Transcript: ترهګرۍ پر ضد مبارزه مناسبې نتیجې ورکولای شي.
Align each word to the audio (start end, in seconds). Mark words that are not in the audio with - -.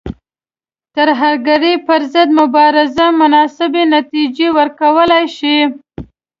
ترهګرۍ 0.95 1.75
پر 1.87 2.01
ضد 2.13 2.29
مبارزه 2.39 3.05
مناسبې 3.21 3.83
نتیجې 3.95 4.47
ورکولای 4.57 5.25
شي. 5.37 5.57